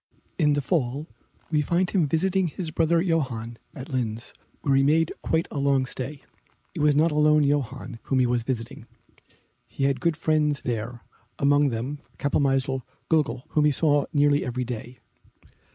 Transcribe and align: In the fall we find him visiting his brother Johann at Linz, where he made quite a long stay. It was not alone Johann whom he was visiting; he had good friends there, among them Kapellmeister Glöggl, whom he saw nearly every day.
In 0.39 0.53
the 0.53 0.63
fall 0.63 1.05
we 1.51 1.61
find 1.61 1.91
him 1.91 2.07
visiting 2.07 2.47
his 2.47 2.71
brother 2.71 3.03
Johann 3.03 3.59
at 3.75 3.89
Linz, 3.89 4.33
where 4.63 4.73
he 4.75 4.81
made 4.81 5.11
quite 5.21 5.47
a 5.51 5.59
long 5.59 5.85
stay. 5.85 6.23
It 6.73 6.79
was 6.79 6.95
not 6.95 7.11
alone 7.11 7.43
Johann 7.43 7.99
whom 8.05 8.17
he 8.17 8.25
was 8.25 8.41
visiting; 8.41 8.87
he 9.67 9.83
had 9.83 10.01
good 10.01 10.17
friends 10.17 10.61
there, 10.61 11.01
among 11.37 11.67
them 11.69 11.99
Kapellmeister 12.17 12.81
Glöggl, 13.11 13.43
whom 13.49 13.65
he 13.65 13.71
saw 13.71 14.07
nearly 14.11 14.43
every 14.43 14.63
day. 14.65 14.97